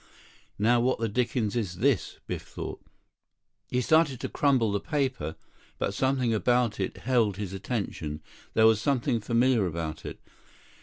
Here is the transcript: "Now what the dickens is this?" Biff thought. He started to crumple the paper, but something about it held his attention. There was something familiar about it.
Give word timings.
"Now 0.57 0.79
what 0.79 0.97
the 0.97 1.07
dickens 1.07 1.55
is 1.55 1.75
this?" 1.77 2.17
Biff 2.25 2.41
thought. 2.41 2.83
He 3.69 3.81
started 3.81 4.19
to 4.21 4.29
crumple 4.29 4.71
the 4.71 4.79
paper, 4.79 5.35
but 5.77 5.93
something 5.93 6.33
about 6.33 6.79
it 6.79 6.97
held 6.97 7.37
his 7.37 7.53
attention. 7.53 8.23
There 8.55 8.65
was 8.65 8.81
something 8.81 9.19
familiar 9.19 9.67
about 9.67 10.03
it. 10.03 10.19